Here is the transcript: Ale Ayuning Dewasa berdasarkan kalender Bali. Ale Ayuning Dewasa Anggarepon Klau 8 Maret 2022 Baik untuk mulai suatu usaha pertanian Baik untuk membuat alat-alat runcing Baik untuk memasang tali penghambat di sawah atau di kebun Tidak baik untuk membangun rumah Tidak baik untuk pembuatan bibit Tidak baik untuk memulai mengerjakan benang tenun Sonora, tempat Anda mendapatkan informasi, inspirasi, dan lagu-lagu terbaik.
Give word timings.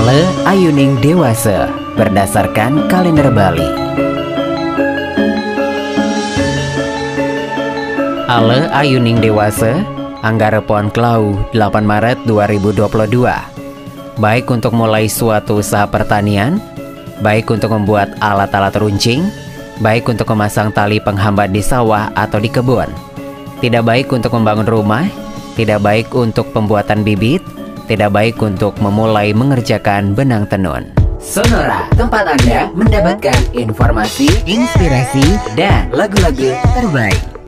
Ale 0.00 0.24
Ayuning 0.48 0.96
Dewasa 1.04 1.68
berdasarkan 1.92 2.88
kalender 2.88 3.28
Bali. 3.28 3.68
Ale 8.24 8.64
Ayuning 8.72 9.20
Dewasa 9.20 9.84
Anggarepon 10.24 10.88
Klau 10.88 11.36
8 11.52 11.84
Maret 11.84 12.16
2022 12.24 12.80
Baik 14.16 14.48
untuk 14.48 14.72
mulai 14.72 15.04
suatu 15.04 15.60
usaha 15.60 15.84
pertanian 15.84 16.56
Baik 17.20 17.52
untuk 17.52 17.76
membuat 17.76 18.16
alat-alat 18.24 18.80
runcing 18.80 19.28
Baik 19.84 20.08
untuk 20.08 20.32
memasang 20.32 20.72
tali 20.72 20.96
penghambat 20.96 21.52
di 21.52 21.60
sawah 21.60 22.08
atau 22.16 22.40
di 22.40 22.48
kebun 22.48 22.88
Tidak 23.60 23.84
baik 23.84 24.08
untuk 24.16 24.32
membangun 24.32 24.64
rumah 24.64 25.04
Tidak 25.60 25.76
baik 25.76 26.08
untuk 26.16 26.56
pembuatan 26.56 27.04
bibit 27.04 27.44
Tidak 27.90 28.06
baik 28.06 28.38
untuk 28.38 28.78
memulai 28.78 29.34
mengerjakan 29.34 30.14
benang 30.14 30.46
tenun 30.46 30.94
Sonora, 31.18 31.90
tempat 31.98 32.38
Anda 32.38 32.70
mendapatkan 32.70 33.50
informasi, 33.50 34.30
inspirasi, 34.46 35.26
dan 35.58 35.90
lagu-lagu 35.90 36.54
terbaik. 36.70 37.39